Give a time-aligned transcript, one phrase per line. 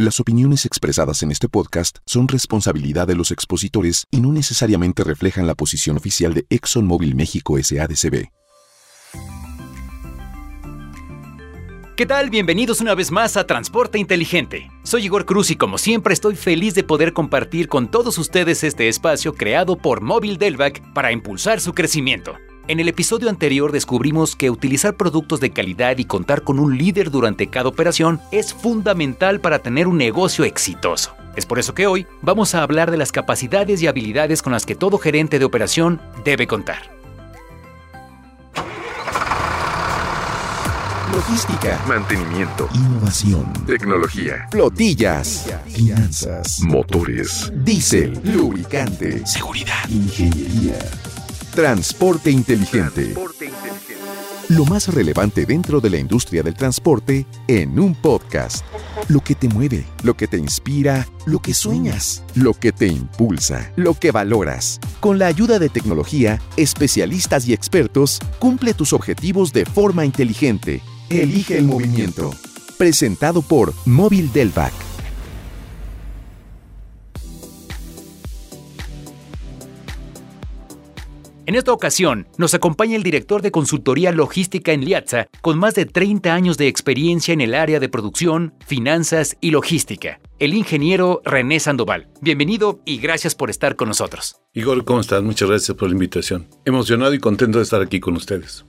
[0.00, 5.48] Las opiniones expresadas en este podcast son responsabilidad de los expositores y no necesariamente reflejan
[5.48, 8.28] la posición oficial de ExxonMobil México SADCB.
[11.96, 12.30] ¿Qué tal?
[12.30, 14.70] Bienvenidos una vez más a Transporte Inteligente.
[14.84, 18.86] Soy Igor Cruz y como siempre estoy feliz de poder compartir con todos ustedes este
[18.86, 22.36] espacio creado por Móvil Delvac para impulsar su crecimiento.
[22.68, 27.10] En el episodio anterior descubrimos que utilizar productos de calidad y contar con un líder
[27.10, 31.14] durante cada operación es fundamental para tener un negocio exitoso.
[31.34, 34.66] Es por eso que hoy vamos a hablar de las capacidades y habilidades con las
[34.66, 36.90] que todo gerente de operación debe contar.
[41.10, 49.88] Logística, mantenimiento, innovación, tecnología, flotillas, finanzas, motores, diésel, lubricante, Seguridad.
[49.88, 50.78] ingeniería.
[51.58, 53.02] Transporte inteligente.
[53.02, 53.96] Transporte inteligente.
[54.50, 58.64] Lo más relevante dentro de la industria del transporte en un podcast.
[59.08, 63.72] Lo que te mueve, lo que te inspira, lo que sueñas, lo que te impulsa,
[63.74, 64.78] lo que valoras.
[65.00, 70.80] Con la ayuda de tecnología, especialistas y expertos, cumple tus objetivos de forma inteligente.
[71.10, 72.30] Elige el movimiento.
[72.76, 74.87] Presentado por Móvil Delvac.
[81.48, 85.86] En esta ocasión, nos acompaña el director de consultoría logística en Liatza, con más de
[85.86, 91.58] 30 años de experiencia en el área de producción, finanzas y logística, el ingeniero René
[91.58, 92.10] Sandoval.
[92.20, 94.36] Bienvenido y gracias por estar con nosotros.
[94.52, 95.22] Igor, ¿cómo estás?
[95.22, 96.46] Muchas gracias por la invitación.
[96.66, 98.66] Emocionado y contento de estar aquí con ustedes.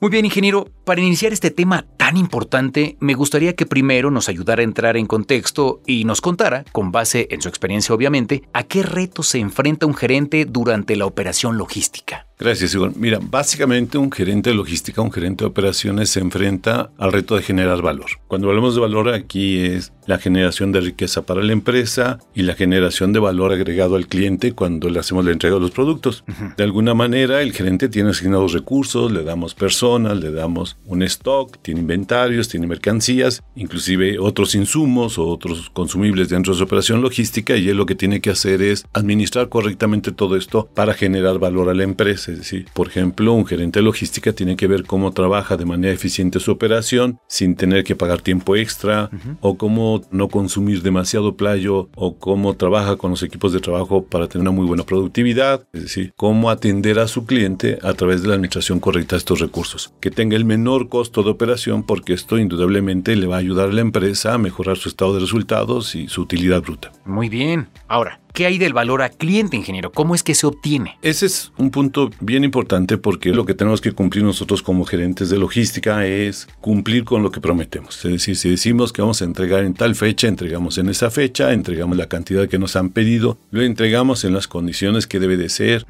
[0.00, 4.62] Muy bien, ingeniero, para iniciar este tema tan importante, me gustaría que primero nos ayudara
[4.62, 8.82] a entrar en contexto y nos contara, con base en su experiencia obviamente, a qué
[8.82, 12.24] retos se enfrenta un gerente durante la operación logística.
[12.38, 12.92] Gracias, Igor.
[12.96, 17.42] Mira, básicamente un gerente de logística, un gerente de operaciones se enfrenta al reto de
[17.42, 18.06] generar valor.
[18.28, 22.54] Cuando hablamos de valor aquí es la generación de riqueza para la empresa y la
[22.54, 26.24] generación de valor agregado al cliente cuando le hacemos la entrega de los productos.
[26.56, 31.58] De alguna manera, el gerente tiene asignados recursos, le damos personas, le damos un stock,
[31.60, 37.56] tiene inventarios, tiene mercancías, inclusive otros insumos o otros consumibles dentro de su operación logística
[37.56, 41.68] y él lo que tiene que hacer es administrar correctamente todo esto para generar valor
[41.68, 42.30] a la empresa.
[42.30, 45.92] Es decir, por ejemplo, un gerente de logística tiene que ver cómo trabaja de manera
[45.92, 49.10] eficiente su operación sin tener que pagar tiempo extra
[49.40, 54.28] o cómo no consumir demasiado playo o cómo trabaja con los equipos de trabajo para
[54.28, 55.66] tener una muy buena productividad.
[55.72, 59.40] Es decir, cómo atender a su cliente a través de la administración correcta de estos
[59.40, 59.92] recursos.
[60.00, 63.72] Que tenga el menor costo de operación porque esto indudablemente le va a ayudar a
[63.72, 66.92] la empresa a mejorar su estado de resultados y su utilidad bruta.
[67.06, 67.68] Muy bien.
[67.88, 69.90] Ahora, ¿qué hay del valor a cliente, ingeniero?
[69.90, 70.96] ¿Cómo es que se obtiene?
[71.02, 75.28] Ese es un punto bien importante porque lo que tenemos que cumplir nosotros como gerentes
[75.28, 77.96] de logística es cumplir con lo que prometemos.
[78.04, 81.52] Es decir, si decimos que vamos a entregar en tal fecha, entregamos en esa fecha,
[81.52, 85.48] entregamos la cantidad que nos han pedido, lo entregamos en las condiciones que debe de
[85.48, 85.84] ser.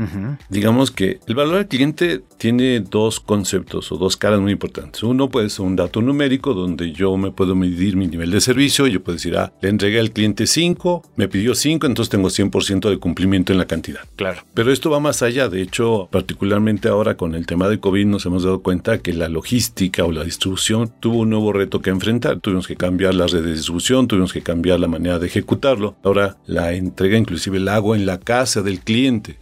[0.49, 5.03] Digamos que el valor al cliente tiene dos conceptos o dos caras muy importantes.
[5.03, 8.87] Uno puede ser un dato numérico donde yo me puedo medir mi nivel de servicio.
[8.87, 12.91] Yo puedo decir, ah, le entregué al cliente 5, me pidió 5, entonces tengo 100%
[12.91, 14.01] de cumplimiento en la cantidad.
[14.17, 14.43] Claro.
[14.55, 15.49] Pero esto va más allá.
[15.49, 19.29] De hecho, particularmente ahora con el tema de COVID nos hemos dado cuenta que la
[19.29, 22.41] logística o la distribución tuvo un nuevo reto que enfrentar.
[22.41, 25.97] Tuvimos que cambiar las redes de distribución, tuvimos que cambiar la manera de ejecutarlo.
[26.03, 29.37] Ahora la entrega inclusive el agua en la casa del cliente.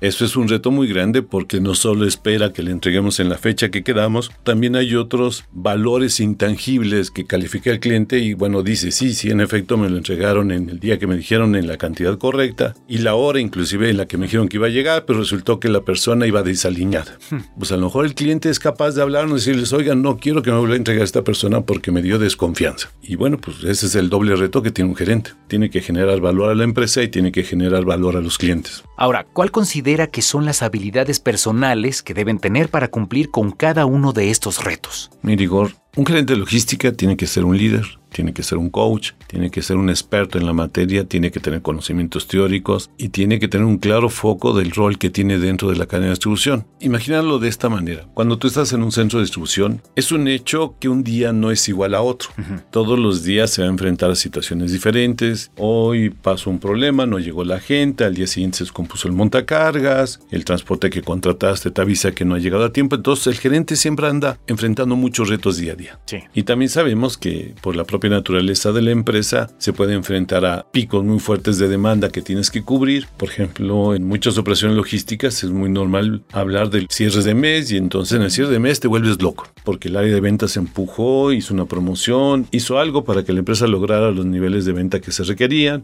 [0.00, 3.38] Eso es un reto muy grande porque no solo espera que le entreguemos en la
[3.38, 8.90] fecha que quedamos, también hay otros valores intangibles que califica el cliente y bueno, dice,
[8.90, 11.76] sí, sí, en efecto me lo entregaron en el día que me dijeron en la
[11.76, 15.04] cantidad correcta y la hora inclusive en la que me dijeron que iba a llegar,
[15.06, 17.18] pero resultó que la persona iba desaliñada.
[17.56, 20.42] Pues a lo mejor el cliente es capaz de hablarnos y decirles, oigan, no quiero
[20.42, 22.90] que me vuelva a entregar esta persona porque me dio desconfianza.
[23.00, 25.30] Y bueno, pues ese es el doble reto que tiene un gerente.
[25.46, 28.82] Tiene que generar valor a la empresa y tiene que generar valor a los clientes.
[28.96, 33.86] Ahora, ¿cuál considera que son las habilidades personales que deben tener para cumplir con cada
[33.86, 35.10] uno de estos retos?
[35.22, 38.70] Mira, Igor, un gerente de logística tiene que ser un líder, tiene que ser un
[38.70, 43.10] coach, tiene que ser un experto en la materia, tiene que tener conocimientos teóricos y
[43.10, 46.12] tiene que tener un claro foco del rol que tiene dentro de la cadena de
[46.12, 46.66] distribución.
[46.80, 48.06] Imagínalo de esta manera.
[48.14, 51.50] Cuando tú estás en un centro de distribución, es un hecho que un día no
[51.50, 52.30] es igual a otro.
[52.70, 55.50] Todos los días se va a enfrentar a situaciones diferentes.
[55.58, 60.20] Hoy pasó un problema, no llegó la gente, al día siguiente se descompuso el montacargas,
[60.30, 62.96] el transporte que contrataste te avisa que no ha llegado a tiempo.
[62.96, 65.98] Entonces el gerente siempre anda enfrentando muchos retos día a día.
[66.06, 66.20] Sí.
[66.32, 70.44] Y también sabemos que por la propia propia naturaleza de la empresa se puede enfrentar
[70.44, 73.06] a picos muy fuertes de demanda que tienes que cubrir.
[73.16, 77.76] Por ejemplo, en muchas operaciones logísticas es muy normal hablar del cierre de mes y
[77.76, 80.60] entonces en el cierre de mes te vuelves loco porque el área de ventas se
[80.60, 85.00] empujó, hizo una promoción, hizo algo para que la empresa lograra los niveles de venta
[85.00, 85.82] que se requerían.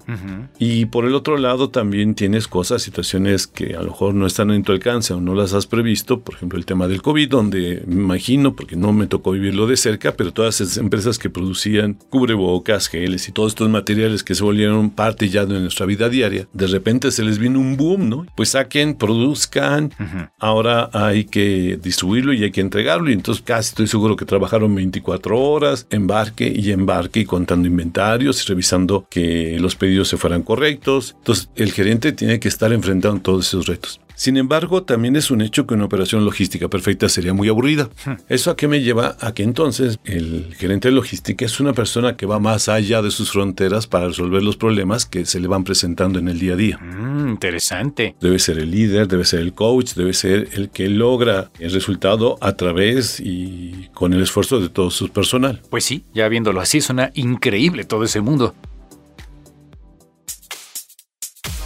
[0.61, 4.53] Y por el otro lado también tienes cosas, situaciones que a lo mejor no están
[4.53, 7.83] en tu alcance o no las has previsto, por ejemplo el tema del COVID, donde
[7.89, 11.99] me imagino, porque no me tocó vivirlo de cerca, pero todas esas empresas que producían
[12.09, 16.47] cubrebocas, geles y todos estos materiales que se volvieron parte ya de nuestra vida diaria,
[16.53, 18.27] de repente se les vino un boom, ¿no?
[18.37, 19.93] Pues saquen, produzcan,
[20.39, 24.75] ahora hay que distribuirlo y hay que entregarlo y entonces casi estoy seguro que trabajaron
[24.75, 30.43] 24 horas, embarque y embarque y contando inventarios y revisando que los pedidos se fueran
[30.43, 31.15] correctos.
[31.19, 34.01] Entonces el gerente tiene que estar enfrentando todos esos retos.
[34.15, 37.89] Sin embargo, también es un hecho que una operación logística perfecta sería muy aburrida.
[38.05, 38.13] Hmm.
[38.29, 39.17] ¿Eso a qué me lleva?
[39.21, 43.11] A que entonces el gerente de logística es una persona que va más allá de
[43.11, 46.57] sus fronteras para resolver los problemas que se le van presentando en el día a
[46.57, 46.79] día.
[46.79, 48.15] Mm, interesante.
[48.21, 52.39] Debe ser el líder, debe ser el coach, debe ser el que logra el resultado
[52.41, 55.61] a través y con el esfuerzo de todo su personal.
[55.71, 58.55] Pues sí, ya viéndolo así, suena increíble todo ese mundo.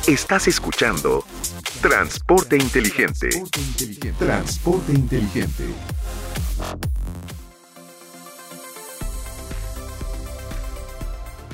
[0.07, 1.25] Estás escuchando
[1.81, 3.29] Transporte Inteligente.
[4.19, 5.65] Transporte inteligente.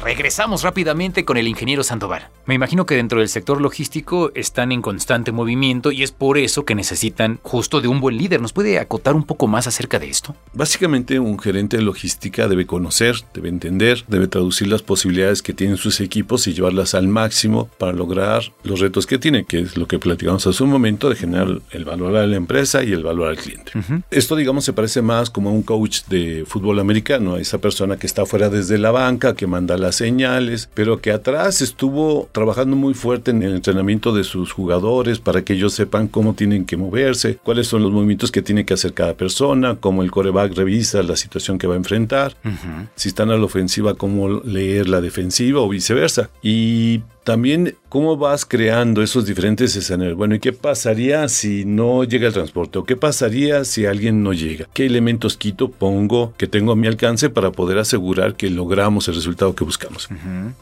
[0.04, 2.28] Regresamos rápidamente con el ingeniero Sandoval.
[2.44, 6.64] Me imagino que dentro del sector logístico están en constante movimiento y es por eso
[6.64, 8.40] que necesitan justo de un buen líder.
[8.40, 10.34] ¿Nos puede acotar un poco más acerca de esto?
[10.54, 15.76] Básicamente un gerente de logística debe conocer, debe entender, debe traducir las posibilidades que tienen
[15.76, 19.86] sus equipos y llevarlas al máximo para lograr los retos que tiene, que es lo
[19.86, 23.28] que platicamos hace un momento de generar el valor a la empresa y el valor
[23.28, 23.70] al cliente.
[24.10, 27.96] Esto digamos se parece más como a un coach de fútbol americano, a esa persona
[27.98, 32.94] que está fuera desde la banca, que manda señales, pero que atrás estuvo trabajando muy
[32.94, 37.38] fuerte en el entrenamiento de sus jugadores para que ellos sepan cómo tienen que moverse,
[37.42, 41.16] cuáles son los movimientos que tiene que hacer cada persona, cómo el coreback revisa la
[41.16, 42.36] situación que va a enfrentar,
[42.94, 46.30] si están a la ofensiva, cómo leer la defensiva o viceversa.
[46.42, 50.16] Y también cómo vas creando esos diferentes escenarios.
[50.16, 52.78] Bueno, ¿y qué pasaría si no llega el transporte?
[52.78, 54.66] ¿O qué pasaría si alguien no llega?
[54.72, 59.14] ¿Qué elementos quito, pongo, que tengo a mi alcance para poder asegurar que logramos el
[59.14, 60.08] resultado que buscamos?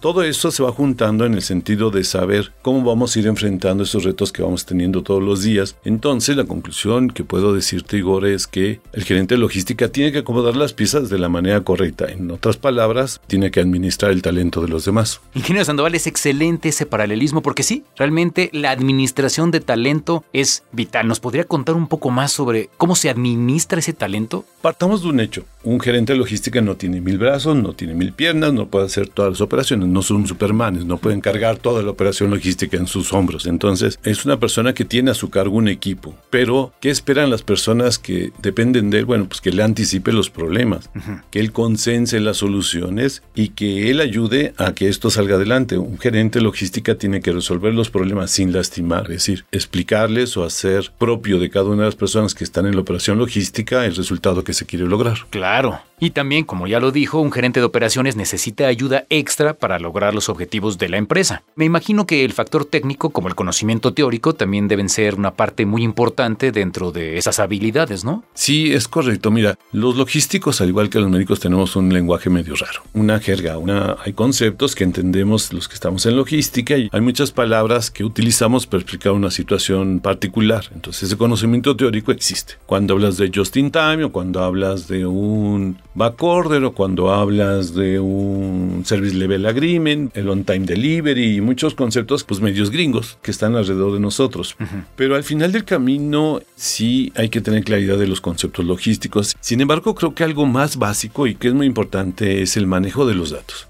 [0.01, 3.85] Todo eso se va juntando en el sentido de saber cómo vamos a ir enfrentando
[3.85, 5.77] esos retos que vamos teniendo todos los días.
[5.85, 10.19] Entonces, la conclusión que puedo decirte, Igor, es que el gerente de logística tiene que
[10.19, 12.07] acomodar las piezas de la manera correcta.
[12.07, 15.21] En otras palabras, tiene que administrar el talento de los demás.
[15.35, 21.07] Ingeniero Sandoval es excelente ese paralelismo porque sí, realmente la administración de talento es vital.
[21.07, 24.45] ¿Nos podría contar un poco más sobre cómo se administra ese talento?
[24.63, 25.45] Partamos de un hecho.
[25.63, 29.09] Un gerente de logística no tiene mil brazos, no tiene mil piernas, no puede hacer
[29.09, 33.13] todas las operaciones, no son supermanes, no pueden cargar toda la operación logística en sus
[33.13, 33.45] hombros.
[33.45, 36.15] Entonces, es una persona que tiene a su cargo un equipo.
[36.31, 39.05] Pero, ¿qué esperan las personas que dependen de él?
[39.05, 40.89] Bueno, pues que le anticipe los problemas,
[41.31, 45.77] que él consense las soluciones y que él ayude a que esto salga adelante.
[45.77, 50.91] Un gerente logística tiene que resolver los problemas sin lastimar, es decir, explicarles o hacer
[50.99, 54.43] propio de cada una de las personas que están en la operación logística el resultado
[54.43, 55.19] que se quiere lograr.
[55.29, 55.50] Claro.
[55.51, 55.90] Claro.
[56.03, 60.15] Y también, como ya lo dijo, un gerente de operaciones necesita ayuda extra para lograr
[60.15, 61.43] los objetivos de la empresa.
[61.57, 65.67] Me imagino que el factor técnico, como el conocimiento teórico, también deben ser una parte
[65.67, 68.25] muy importante dentro de esas habilidades, ¿no?
[68.33, 69.31] Sí, es correcto.
[69.31, 73.59] Mira, los logísticos, al igual que los médicos, tenemos un lenguaje medio raro, una jerga,
[73.59, 78.05] una, hay conceptos que entendemos los que estamos en logística y hay muchas palabras que
[78.05, 80.65] utilizamos para explicar una situación particular.
[80.75, 82.55] Entonces, ese conocimiento teórico existe.
[82.65, 87.75] Cuando hablas de just in time o cuando hablas de un backorder o cuando hablas
[87.75, 93.19] de un service level agreement, el on time delivery y muchos conceptos pues medios gringos
[93.23, 94.57] que están alrededor de nosotros.
[94.97, 99.37] Pero al final del camino sí hay que tener claridad de los conceptos logísticos.
[99.41, 103.07] Sin embargo, creo que algo más básico y que es muy importante es el manejo
[103.07, 103.69] de los datos.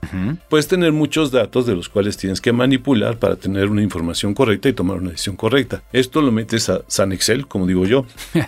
[0.48, 4.68] Puedes tener muchos datos de los cuales tienes que manipular para tener una información correcta
[4.68, 5.82] y tomar una decisión correcta.
[5.92, 8.04] Esto lo metes a San Excel, como digo yo.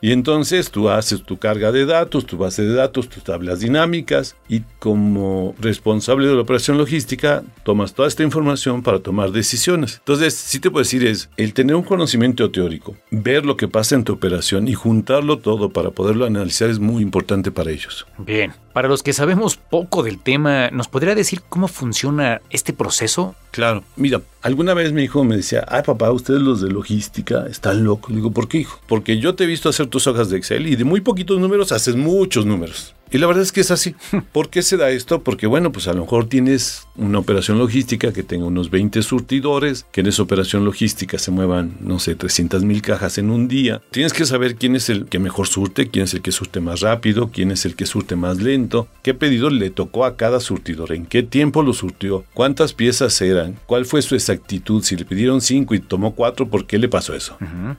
[0.00, 4.36] Y entonces tú haces tu carga de datos, tu base de datos, tus tablas dinámicas
[4.48, 9.96] y como responsable de la operación logística tomas toda esta información para tomar decisiones.
[9.98, 13.94] Entonces, sí te puedo decir es el tener un conocimiento teórico, ver lo que pasa
[13.94, 18.06] en tu operación y juntarlo todo para poderlo analizar es muy importante para ellos.
[18.18, 23.34] Bien, para los que sabemos poco del tema, ¿nos podría decir cómo funciona este proceso?
[23.50, 27.84] Claro, mira, alguna vez mi hijo me decía, ay papá, ustedes los de logística están
[27.84, 28.14] locos.
[28.14, 28.80] digo, ¿por qué hijo?
[28.86, 31.72] Porque yo te he visto hacer tus hojas de Excel y de muy poquitos números
[31.72, 32.94] haces muchos números.
[33.12, 33.94] Y la verdad es que es así.
[34.32, 35.22] ¿Por qué se da esto?
[35.22, 39.84] Porque bueno, pues a lo mejor tienes una operación logística que tenga unos 20 surtidores,
[39.92, 43.82] que en esa operación logística se muevan, no sé, 300 mil cajas en un día.
[43.90, 46.80] Tienes que saber quién es el que mejor surte, quién es el que surte más
[46.80, 50.92] rápido, quién es el que surte más lento, qué pedido le tocó a cada surtidor,
[50.92, 55.42] en qué tiempo lo surtió, cuántas piezas eran, cuál fue su exactitud, si le pidieron
[55.42, 57.36] 5 y tomó 4, ¿por qué le pasó eso?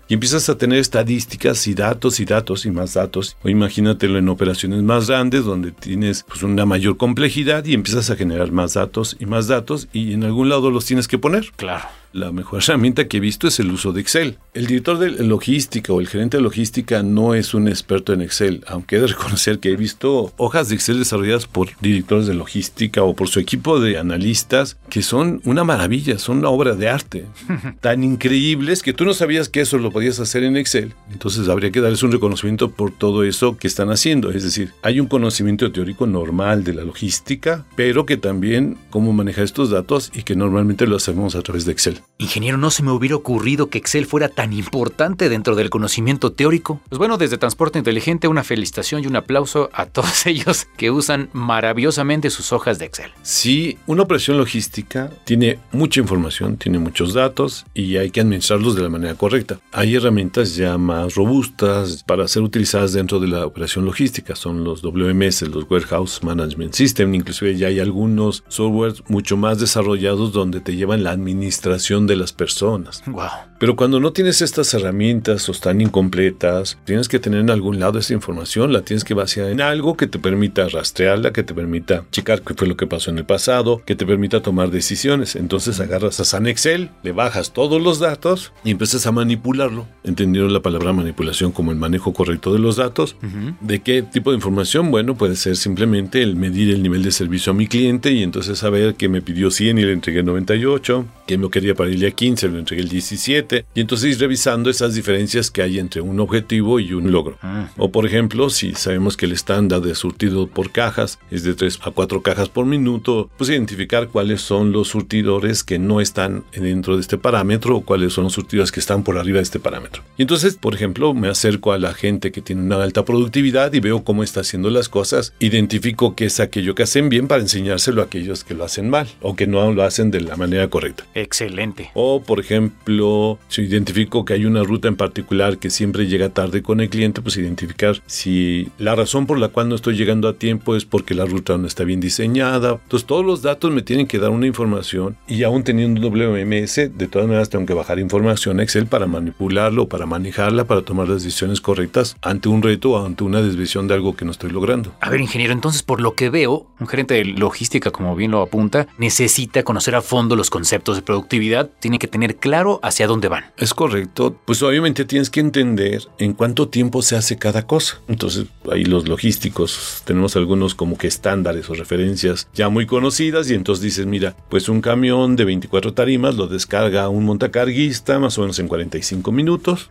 [0.08, 3.36] Y empiezas a tener estadísticas y datos y datos y más datos.
[3.42, 8.16] O imagínatelo en operaciones más grandes donde tienes pues, una mayor complejidad y empiezas a
[8.16, 11.52] generar más datos y más datos y en algún lado los tienes que poner.
[11.56, 14.38] Claro la mejor herramienta que he visto es el uso de Excel.
[14.54, 18.64] El director de logística o el gerente de logística no es un experto en Excel,
[18.68, 23.04] aunque he de reconocer que he visto hojas de Excel desarrolladas por directores de logística
[23.04, 27.26] o por su equipo de analistas que son una maravilla, son una obra de arte.
[27.82, 30.94] Tan increíbles que tú no sabías que eso lo podías hacer en Excel.
[31.12, 34.32] Entonces habría que darles un reconocimiento por todo eso que están haciendo.
[34.32, 39.46] Es decir, hay un conocimiento teórico normal de la logística, pero que también cómo manejar
[39.46, 42.03] estos datos y que normalmente lo hacemos a través de Excel.
[42.20, 46.80] Ingeniero, no se me hubiera ocurrido que Excel fuera tan importante dentro del conocimiento teórico.
[46.88, 51.30] Pues bueno, desde Transporte Inteligente una felicitación y un aplauso a todos ellos que usan
[51.34, 53.12] maravillosamente sus hojas de Excel.
[53.24, 58.84] Sí, una operación logística tiene mucha información, tiene muchos datos y hay que administrarlos de
[58.84, 59.60] la manera correcta.
[59.72, 64.82] Hay herramientas ya más robustas para ser utilizadas dentro de la operación logística, son los
[64.82, 70.76] WMS, los Warehouse Management System, inclusive ya hay algunos softwares mucho más desarrollados donde te
[70.76, 73.04] llevan la administración de las personas.
[73.06, 73.30] Wow.
[73.60, 78.00] Pero cuando no tienes estas herramientas o están incompletas, tienes que tener en algún lado
[78.00, 82.04] esa información, la tienes que vaciar en algo que te permita rastrearla, que te permita
[82.12, 85.36] checar qué fue lo que pasó en el pasado, que te permita tomar decisiones.
[85.36, 89.88] Entonces agarras a San Excel, le bajas todos los datos y empiezas a manipularlo.
[90.04, 93.16] Entendiendo la palabra manipulación como el manejo correcto de los datos.
[93.62, 94.92] ¿De qué tipo de información?
[94.92, 98.60] Bueno, puede ser simplemente el medir el nivel de servicio a mi cliente y entonces
[98.60, 102.50] saber que me pidió 100 y le entregué 98, que me quería para día 15,
[102.50, 106.80] lo entregué el 17, y entonces ir revisando esas diferencias que hay entre un objetivo
[106.80, 107.38] y un logro.
[107.78, 111.80] O por ejemplo, si sabemos que el estándar de surtido por cajas es de 3
[111.84, 116.96] a 4 cajas por minuto, pues identificar cuáles son los surtidores que no están dentro
[116.96, 120.04] de este parámetro o cuáles son los surtidores que están por arriba de este parámetro.
[120.18, 123.80] Y entonces, por ejemplo, me acerco a la gente que tiene una alta productividad y
[123.80, 128.02] veo cómo está haciendo las cosas, identifico qué es aquello que hacen bien para enseñárselo
[128.02, 131.06] a aquellos que lo hacen mal o que no lo hacen de la manera correcta.
[131.16, 131.63] Excelente.
[131.94, 136.62] O, por ejemplo, si identifico que hay una ruta en particular que siempre llega tarde
[136.62, 140.34] con el cliente, pues identificar si la razón por la cual no estoy llegando a
[140.34, 142.80] tiempo es porque la ruta no está bien diseñada.
[142.84, 146.76] Entonces, todos los datos me tienen que dar una información y aún teniendo un WMS,
[146.76, 151.08] de todas maneras tengo que bajar información a Excel para manipularlo, para manejarla, para tomar
[151.08, 154.52] las decisiones correctas ante un reto o ante una desviación de algo que no estoy
[154.52, 154.94] logrando.
[155.00, 158.42] A ver, ingeniero, entonces por lo que veo, un gerente de logística, como bien lo
[158.42, 163.28] apunta, necesita conocer a fondo los conceptos de productividad, tiene que tener claro hacia dónde
[163.28, 163.46] van.
[163.58, 164.36] Es correcto.
[164.46, 168.02] Pues obviamente tienes que entender en cuánto tiempo se hace cada cosa.
[168.08, 173.54] Entonces, ahí los logísticos tenemos algunos como que estándares o referencias ya muy conocidas y
[173.54, 178.42] entonces dices, mira, pues un camión de 24 tarimas lo descarga un montacarguista más o
[178.42, 179.90] menos en 45 minutos.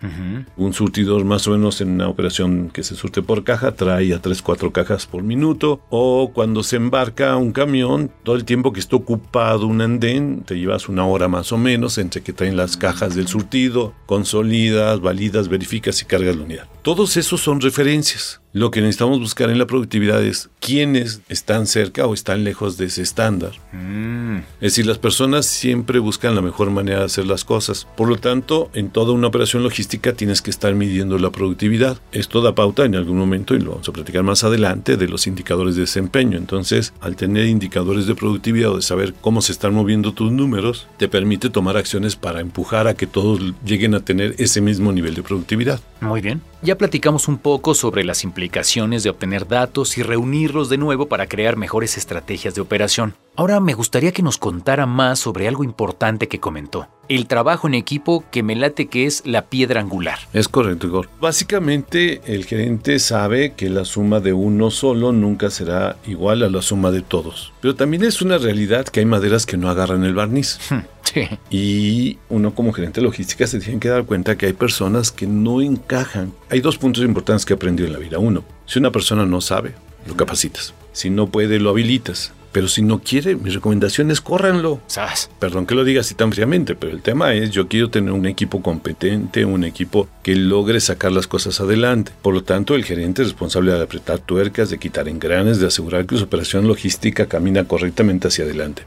[0.56, 4.20] Un surtidor más o menos en una operación que se surte por caja trae a
[4.20, 5.80] 3, 4 cajas por minuto.
[5.90, 10.58] O cuando se embarca un camión, todo el tiempo que está ocupado un andén, te
[10.58, 15.48] llevas una hora más o menos entre que traen las cajas del surtido, consolidas, validas,
[15.48, 16.68] verificas y cargas la unidad.
[16.82, 18.41] Todos esos son referencias.
[18.54, 22.84] Lo que necesitamos buscar en la productividad es quiénes están cerca o están lejos de
[22.84, 23.52] ese estándar.
[23.72, 27.86] Mm, Es decir, las personas siempre buscan la mejor manera de hacer las cosas.
[27.96, 31.98] Por lo tanto, en toda una operación logística tienes que estar midiendo la productividad.
[32.12, 35.26] Esto da pauta en algún momento, y lo vamos a platicar más adelante, de los
[35.26, 36.36] indicadores de desempeño.
[36.36, 40.88] Entonces, al tener indicadores de productividad o de saber cómo se están moviendo tus números,
[40.98, 45.14] te permite tomar acciones para empujar a que todos lleguen a tener ese mismo nivel
[45.14, 45.80] de productividad.
[46.02, 46.42] Muy bien.
[46.62, 51.26] Ya platicamos un poco sobre las implicaciones de obtener datos y reunirlos de nuevo para
[51.26, 53.14] crear mejores estrategias de operación.
[53.34, 56.88] Ahora me gustaría que nos contara más sobre algo importante que comentó.
[57.08, 60.18] El trabajo en equipo que me late que es la piedra angular.
[60.34, 61.08] Es correcto, Igor.
[61.18, 66.60] Básicamente, el gerente sabe que la suma de uno solo nunca será igual a la
[66.60, 67.54] suma de todos.
[67.62, 70.58] Pero también es una realidad que hay maderas que no agarran el barniz.
[71.12, 71.28] Sí.
[71.50, 75.26] Y uno como gerente de logística se tiene que dar cuenta que hay personas que
[75.26, 76.32] no encajan.
[76.48, 78.18] Hay dos puntos importantes que he aprendido en la vida.
[78.18, 79.74] Uno, si una persona no sabe,
[80.06, 80.72] lo capacitas.
[80.92, 82.32] Si no puede, lo habilitas.
[82.52, 84.80] Pero si no quiere, mi recomendación es córranlo.
[84.86, 85.30] ¡Sas!
[85.38, 88.26] Perdón que lo diga así tan fríamente, pero el tema es yo quiero tener un
[88.26, 92.12] equipo competente, un equipo que logre sacar las cosas adelante.
[92.22, 96.06] Por lo tanto, el gerente es responsable de apretar tuercas, de quitar engranes, de asegurar
[96.06, 98.84] que su operación logística camina correctamente hacia adelante.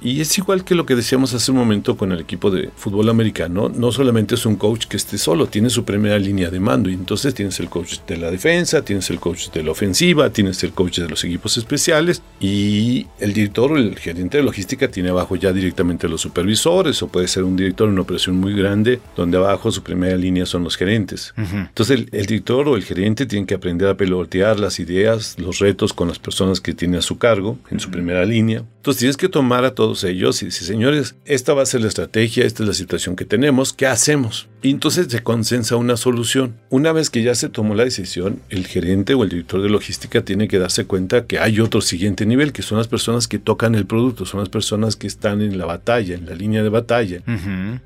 [0.00, 3.08] Y es igual que lo que decíamos hace un momento con el equipo de fútbol
[3.08, 6.88] americano, no solamente es un coach que esté solo, tiene su primera línea de mando
[6.88, 10.62] y entonces tienes el coach de la defensa, tienes el coach de la ofensiva, tienes
[10.62, 12.81] el coach de los equipos especiales y
[13.18, 17.28] el director o el gerente de logística tiene abajo ya directamente los supervisores o puede
[17.28, 20.76] ser un director en una operación muy grande donde abajo su primera línea son los
[20.76, 21.34] gerentes.
[21.36, 25.58] Entonces el, el director o el gerente tiene que aprender a pelotear las ideas, los
[25.58, 28.64] retos con las personas que tiene a su cargo en su primera línea.
[28.76, 31.88] Entonces tienes que tomar a todos ellos y decir, señores, esta va a ser la
[31.88, 34.48] estrategia, esta es la situación que tenemos, ¿qué hacemos?
[34.62, 36.54] Y entonces se consensa una solución.
[36.70, 40.24] Una vez que ya se tomó la decisión, el gerente o el director de logística
[40.24, 43.74] tiene que darse cuenta que hay otro siguiente nivel, que son las personas que tocan
[43.74, 47.22] el producto, son las personas que están en la batalla, en la línea de batalla.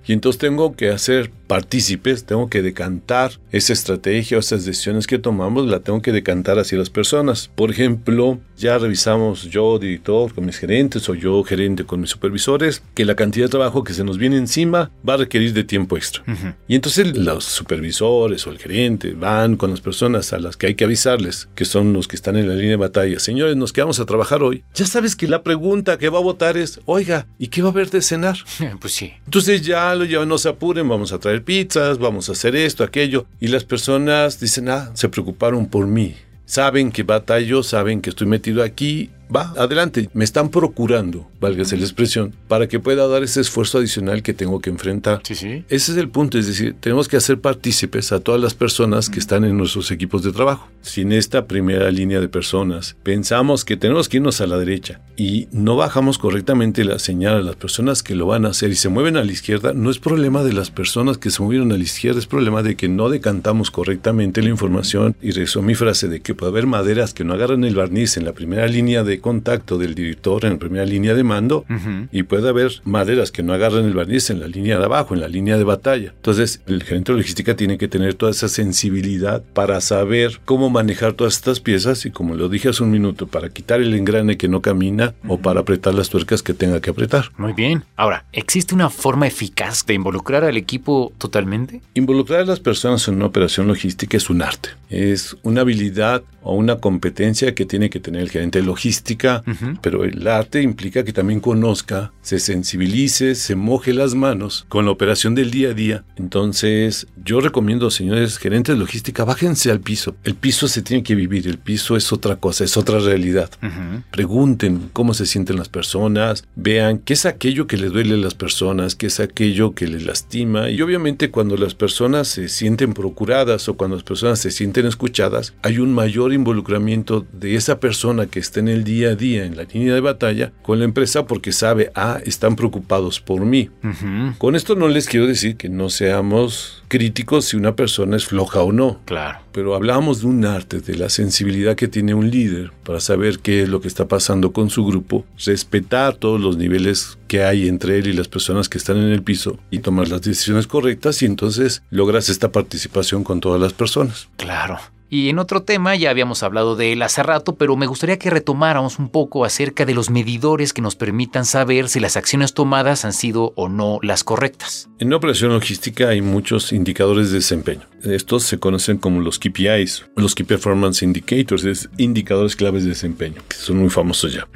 [0.06, 5.18] Y entonces tengo que hacer partícipes, tengo que decantar esa estrategia o esas decisiones que
[5.18, 7.50] tomamos, la tengo que decantar hacia las personas.
[7.54, 12.82] Por ejemplo, ya revisamos yo, director, con mis gerentes o yo, gerente, con mis supervisores,
[12.94, 15.96] que la cantidad de trabajo que se nos viene encima va a requerir de tiempo
[15.96, 16.22] extra.
[16.68, 20.74] Y entonces los supervisores o el gerente van con las personas a las que hay
[20.74, 23.20] que avisarles, que son los que están en la línea de batalla.
[23.20, 24.64] Señores, nos quedamos a trabajar hoy.
[24.74, 27.72] Ya sabes que la pregunta que va a votar es, oiga, ¿y qué va a
[27.72, 28.36] haber de cenar?
[28.80, 29.12] Pues sí.
[29.24, 32.84] Entonces ya lo llevan, no se apuren, vamos a traer pizzas, vamos a hacer esto,
[32.84, 33.26] aquello.
[33.40, 36.14] Y las personas dicen, ah, se preocuparon por mí.
[36.46, 39.10] Saben que batallo, saben que estoy metido aquí.
[39.34, 40.08] Va, adelante.
[40.14, 44.60] Me están procurando, válgase la expresión, para que pueda dar ese esfuerzo adicional que tengo
[44.60, 45.20] que enfrentar.
[45.24, 45.64] Sí, sí.
[45.68, 49.18] Ese es el punto, es decir, tenemos que hacer partícipes a todas las personas que
[49.18, 50.68] están en nuestros equipos de trabajo.
[50.82, 55.00] Si en esta primera línea de personas pensamos que tenemos que irnos a la derecha
[55.16, 58.76] y no bajamos correctamente la señal a las personas que lo van a hacer y
[58.76, 61.76] se mueven a la izquierda, no es problema de las personas que se movieron a
[61.76, 65.16] la izquierda, es problema de que no decantamos correctamente la información.
[65.20, 68.16] Y regreso a mi frase de que puede haber maderas que no agarran el barniz
[68.16, 71.64] en la primera línea de contacto del director, en la primera línea de mando,
[72.12, 75.20] y puede haber maderas que no agarran el barniz en la línea de abajo, en
[75.20, 76.12] la línea de batalla.
[76.16, 81.14] Entonces, el gerente de logística tiene que tener toda esa sensibilidad para saber cómo manejar
[81.14, 84.48] todas estas piezas y, como lo dije hace un minuto, para quitar el engrane que
[84.48, 87.30] no camina o para apretar las tuercas que tenga que apretar.
[87.36, 87.84] Muy bien.
[87.96, 91.80] Ahora, ¿existe una forma eficaz de involucrar al equipo totalmente?
[91.94, 96.54] Involucrar a las personas en una operación logística es un arte, es una habilidad o
[96.54, 99.78] una competencia que tiene que tener el gerente de logística, Ujú.
[99.82, 104.90] pero el arte implica que también conozca, se sensibilice, se moje las manos con la
[104.90, 106.04] operación del día a día.
[106.16, 110.16] Entonces, yo recomiendo, señores gerentes de logística, bájense al piso.
[110.24, 113.50] El piso se tiene que vivir, el piso es otra cosa, es otra realidad.
[113.62, 114.02] Ujú.
[114.10, 118.34] Pregunten cómo se sienten las personas, vean qué es aquello que les duele a las
[118.34, 120.70] personas, qué es aquello que les lastima.
[120.70, 125.54] Y obviamente cuando las personas se sienten procuradas o cuando las personas se sienten escuchadas,
[125.62, 129.56] hay un mayor involucramiento de esa persona que está en el día a día, en
[129.56, 133.70] la línea de batalla, con la empresa porque sabe, ah, están preocupados por mí.
[133.82, 134.38] Ujú.
[134.38, 138.60] Con esto no les quiero decir que no seamos críticos si una persona es floja
[138.62, 139.00] o no.
[139.04, 139.40] Claro.
[139.52, 143.62] Pero hablábamos de un arte, de la sensibilidad que tiene un líder para saber qué
[143.62, 147.98] es lo que está pasando con su grupo, respetar todos los niveles que hay entre
[147.98, 151.26] él y las personas que están en el piso y tomar las decisiones correctas y
[151.26, 154.28] entonces logras esta participación con todas las personas.
[154.36, 154.78] Claro.
[155.08, 158.30] Y en otro tema ya habíamos hablado de él hace rato, pero me gustaría que
[158.30, 163.04] retomáramos un poco acerca de los medidores que nos permitan saber si las acciones tomadas
[163.04, 164.88] han sido o no las correctas.
[164.98, 167.82] En una operación logística hay muchos indicadores de desempeño.
[168.02, 173.42] Estos se conocen como los KPIs, los Key Performance Indicators, es indicadores claves de desempeño,
[173.48, 174.48] que son muy famosos ya.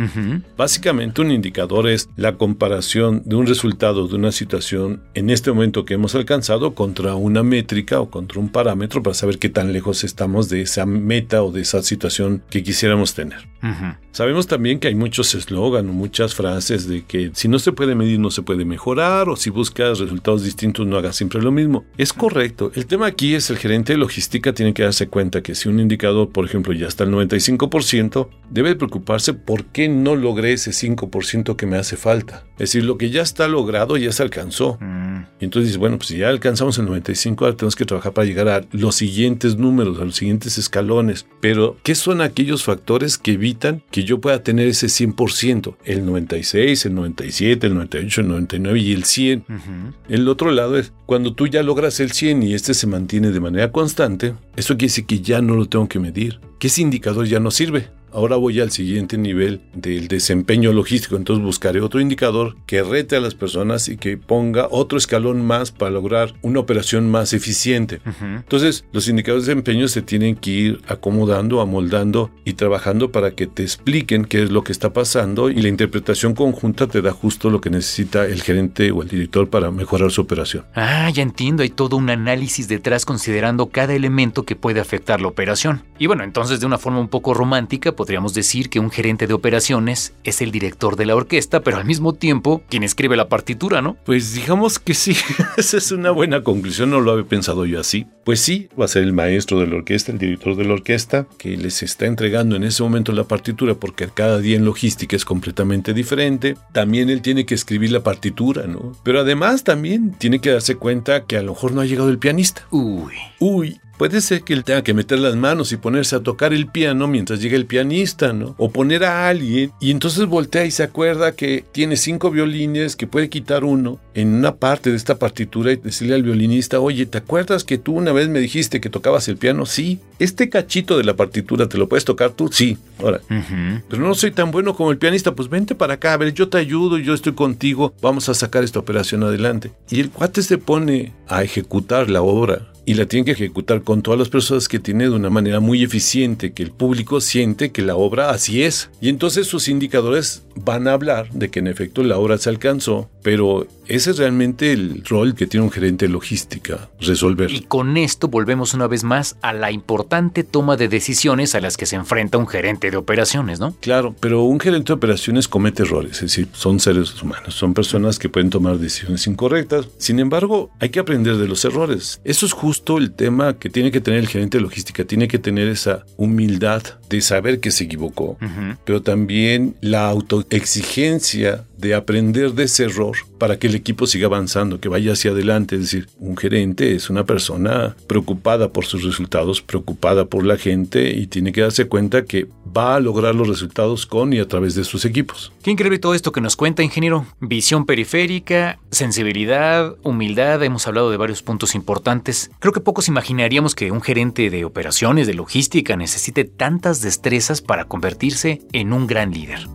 [0.56, 5.84] Básicamente un indicador es la comparación de un resultado de una situación en este momento
[5.84, 10.04] que hemos alcanzado contra una métrica o contra un parámetro para saber qué tan lejos
[10.04, 13.49] estamos de esa meta o de esa situación que quisiéramos tener.
[13.62, 13.94] Ujú.
[14.12, 17.94] Sabemos también que hay muchos eslogan o muchas frases de que si no se puede
[17.94, 21.84] medir no se puede mejorar o si buscas resultados distintos no hagas siempre lo mismo.
[21.96, 22.72] Es correcto.
[22.74, 25.78] El tema aquí es el gerente de logística tiene que darse cuenta que si un
[25.78, 31.56] indicador, por ejemplo, ya está al 95%, debe preocuparse por qué no logré ese 5%
[31.56, 32.44] que me hace falta.
[32.54, 34.76] Es decir, lo que ya está logrado ya se alcanzó.
[34.80, 38.26] Mm, Y entonces bueno, pues si ya alcanzamos el 95, ahora tenemos que trabajar para
[38.26, 41.26] llegar a los siguientes números, a los siguientes escalones.
[41.40, 45.76] Pero, ¿qué son aquellos factores que evitan que yo pueda tener ese 100%?
[45.84, 49.44] El 96, el 97, el 98, el 99 y el 100.
[49.48, 49.94] ujú.
[50.08, 53.40] El otro lado es, cuando tú ya logras el 100 y este se mantiene de
[53.40, 57.26] manera constante, eso quiere decir que ya no lo tengo que medir, que ese indicador
[57.26, 57.88] ya no sirve.
[58.12, 63.20] Ahora voy al siguiente nivel del desempeño logístico, entonces buscaré otro indicador que rete a
[63.20, 68.00] las personas y que ponga otro escalón más para lograr una operación más eficiente.
[68.20, 73.46] Entonces, los indicadores de desempeño se tienen que ir acomodando, amoldando y trabajando para que
[73.46, 77.50] te expliquen qué es lo que está pasando y la interpretación conjunta te da justo
[77.50, 80.64] lo que necesita el gerente o el director para mejorar su operación.
[80.74, 85.28] Ah, ya entiendo, hay todo un análisis detrás considerando cada elemento que puede afectar la
[85.28, 85.82] operación.
[85.98, 89.34] Y bueno, entonces de una forma un poco romántica podríamos decir que un gerente de
[89.34, 93.82] operaciones es el director de la orquesta, pero al mismo tiempo quien escribe la partitura,
[93.82, 93.98] ¿no?
[94.06, 95.14] Pues digamos que sí,
[95.58, 98.06] esa es una buena conclusión, no lo había pensado yo así.
[98.24, 101.26] Pues sí, va a ser el maestro de la orquesta, el director de la orquesta,
[101.36, 105.26] que les está entregando en ese momento la partitura porque cada día en logística es
[105.26, 106.56] completamente diferente.
[106.72, 108.92] También él tiene que escribir la partitura, ¿no?
[109.04, 112.18] Pero además también tiene que darse cuenta que a lo mejor no ha llegado el
[112.18, 112.66] pianista.
[112.70, 113.12] Uy.
[113.40, 116.68] Uy, Puede ser que él tenga que meter las manos y ponerse a tocar el
[116.68, 118.54] piano mientras llega el pianista, ¿no?
[118.56, 123.06] O poner a alguien y entonces voltea y se acuerda que tiene cinco violines, que
[123.06, 127.18] puede quitar uno en una parte de esta partitura y decirle al violinista, oye, ¿te
[127.18, 129.66] acuerdas que tú una vez me dijiste que tocabas el piano?
[129.66, 130.00] Sí.
[130.18, 132.48] ¿Este cachito de la partitura te lo puedes tocar tú?
[132.50, 132.78] Sí.
[133.00, 136.32] Ahora, pero no soy tan bueno como el pianista, pues vente para acá, a ver,
[136.32, 139.72] yo te ayudo, yo estoy contigo, vamos a sacar esta operación adelante.
[139.90, 144.02] Y el cuate se pone a ejecutar la obra y la tiene que ejecutar con
[144.02, 147.82] todas las personas que tiene de una manera muy eficiente, que el público siente que
[147.82, 148.90] la obra así es.
[149.00, 153.08] Y entonces sus indicadores van a hablar de que en efecto la obra se alcanzó,
[153.22, 157.50] pero ese es realmente el rol que tiene un gerente de logística, resolver.
[157.50, 161.76] Y con esto volvemos una vez más a la importante toma de decisiones a las
[161.76, 163.74] que se enfrenta un gerente de operaciones, ¿no?
[163.80, 168.18] Claro, pero un gerente de operaciones comete errores, es decir, son seres humanos, son personas
[168.18, 169.88] que pueden tomar decisiones incorrectas.
[169.98, 172.20] Sin embargo, hay que aprender de los errores.
[172.24, 175.38] Eso es justo el tema que tiene que tener el gerente de logística, tiene que
[175.38, 178.38] tener esa humildad de saber que se equivocó,
[178.84, 184.80] pero también la autoexigencia de aprender de ese error para que el equipo siga avanzando,
[184.80, 185.76] que vaya hacia adelante.
[185.76, 191.10] Es decir, un gerente es una persona preocupada por sus resultados, preocupada por la gente
[191.10, 192.46] y tiene que darse cuenta que
[192.76, 195.52] va a lograr los resultados con y a través de sus equipos.
[195.62, 197.26] Qué increíble todo esto que nos cuenta, ingeniero.
[197.40, 202.50] Visión periférica, sensibilidad, humildad, hemos hablado de varios puntos importantes.
[202.58, 207.84] Creo que pocos imaginaríamos que un gerente de operaciones, de logística, necesite tantas destrezas para
[207.86, 209.68] convertirse en un gran líder.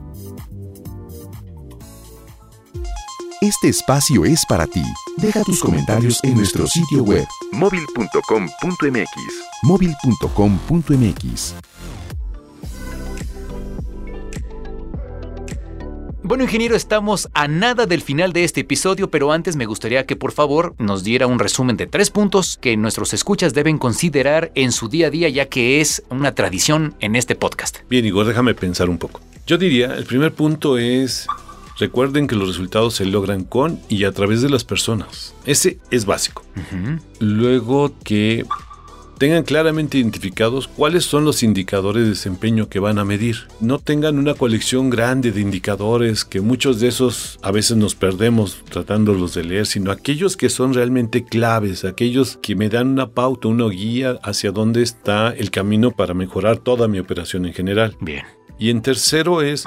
[3.42, 4.84] Este espacio es para ti.
[5.18, 9.10] Deja tus comentarios en nuestro sitio web móvil.com.mx.
[9.64, 11.56] móvil.com.mx.
[16.28, 20.16] Bueno, ingeniero, estamos a nada del final de este episodio, pero antes me gustaría que
[20.16, 24.72] por favor nos diera un resumen de tres puntos que nuestros escuchas deben considerar en
[24.72, 27.78] su día a día, ya que es una tradición en este podcast.
[27.92, 29.22] Bien, Igor, déjame pensar un poco.
[29.46, 31.28] Yo diría, el primer punto es
[31.78, 35.36] Recuerden que los resultados se logran con y a través de las personas.
[35.46, 36.44] Ese es básico.
[37.20, 38.46] Luego que
[39.18, 43.48] tengan claramente identificados cuáles son los indicadores de desempeño que van a medir.
[43.60, 48.64] No tengan una colección grande de indicadores que muchos de esos a veces nos perdemos
[48.70, 53.48] tratándolos de leer, sino aquellos que son realmente claves, aquellos que me dan una pauta,
[53.48, 57.96] una guía hacia dónde está el camino para mejorar toda mi operación en general.
[58.00, 58.24] Bien.
[58.58, 59.66] Y en tercero es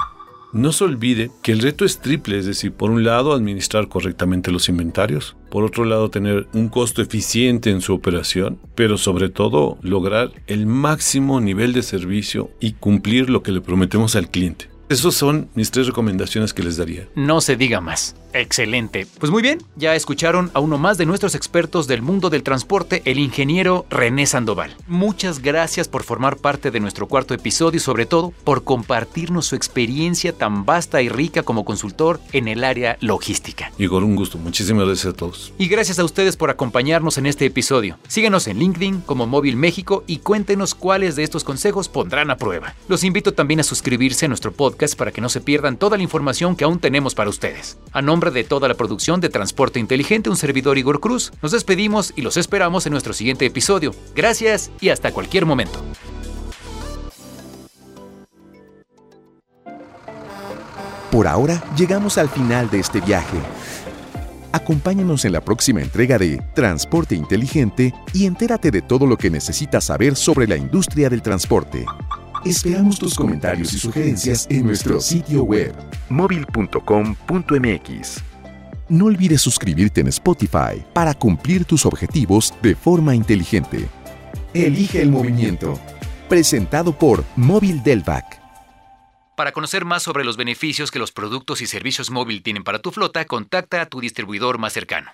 [0.51, 4.51] no se olvide que el reto es triple, es decir, por un lado administrar correctamente
[4.51, 9.77] los inventarios, por otro lado tener un costo eficiente en su operación, pero sobre todo
[9.81, 14.69] lograr el máximo nivel de servicio y cumplir lo que le prometemos al cliente.
[14.89, 17.07] Esas son mis tres recomendaciones que les daría.
[17.13, 18.15] No se diga más.
[18.33, 19.07] Excelente.
[19.19, 23.01] Pues muy bien, ya escucharon a uno más de nuestros expertos del mundo del transporte,
[23.05, 24.75] el ingeniero René Sandoval.
[24.87, 29.55] Muchas gracias por formar parte de nuestro cuarto episodio y sobre todo por compartirnos su
[29.55, 33.71] experiencia tan vasta y rica como consultor en el área logística.
[33.77, 34.37] Igor, un gusto.
[34.37, 35.53] Muchísimas gracias a todos.
[35.57, 37.97] Y gracias a ustedes por acompañarnos en este episodio.
[38.07, 42.75] Síguenos en LinkedIn como Móvil México y cuéntenos cuáles de estos consejos pondrán a prueba.
[42.87, 44.51] Los invito también a suscribirse a nuestro
[44.95, 47.77] para que no se pierdan toda la información que aún tenemos para ustedes.
[47.91, 52.13] A nombre de toda la producción de Transporte Inteligente, un servidor Igor Cruz, nos despedimos
[52.15, 53.93] y los esperamos en nuestro siguiente episodio.
[54.15, 55.83] Gracias y hasta cualquier momento.
[61.11, 63.37] Por ahora llegamos al final de este viaje.
[64.51, 69.85] Acompáñanos en la próxima entrega de Transporte Inteligente y entérate de todo lo que necesitas
[69.85, 71.85] saber sobre la industria del transporte.
[72.45, 75.75] Esperamos tus comentarios y sugerencias en nuestro sitio web
[76.09, 76.63] móvil.com.mx.
[78.87, 83.89] No olvides suscribirte en Spotify para cumplir tus objetivos de forma inteligente.
[84.53, 85.77] Elige el movimiento.
[86.29, 88.39] Presentado por Móvil Delvac.
[89.35, 92.91] Para conocer más sobre los beneficios que los productos y servicios móvil tienen para tu
[92.91, 95.11] flota, contacta a tu distribuidor más cercano.